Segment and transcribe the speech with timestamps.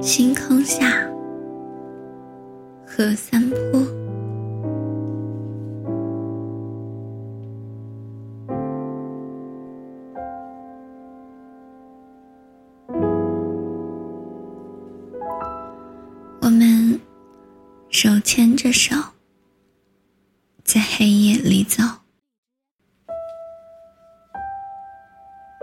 [0.00, 1.06] 星空下，
[2.86, 3.80] 和三坡，
[16.40, 16.98] 我们
[17.90, 18.94] 手牵着手，
[20.64, 21.82] 在黑夜里走。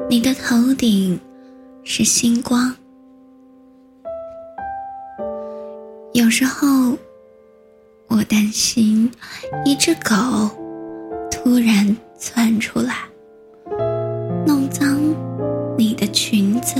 [0.09, 1.19] 你的头顶
[1.83, 2.75] 是星光。
[6.15, 6.97] 有时候，
[8.07, 9.11] 我担心
[9.65, 10.15] 一只狗
[11.29, 12.95] 突然窜出来，
[14.47, 14.97] 弄脏
[15.77, 16.75] 你的裙子。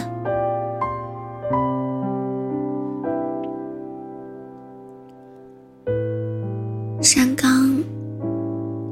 [7.02, 7.84] 山岗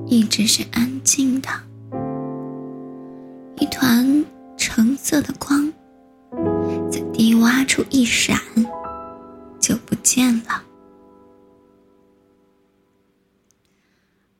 [0.06, 1.48] 一直是安静的，
[3.56, 4.26] 一团
[4.58, 5.72] 橙色的光
[6.92, 8.38] 在低洼处一闪。
[10.14, 10.64] 见了。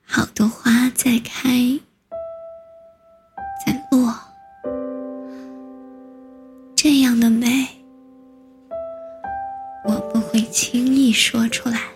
[0.06, 1.50] 好多花在开，
[3.66, 4.14] 在落，
[6.76, 7.68] 这样的美，
[9.84, 11.93] 我不会轻易说出来。